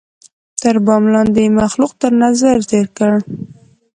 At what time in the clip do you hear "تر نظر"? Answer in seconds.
2.01-2.57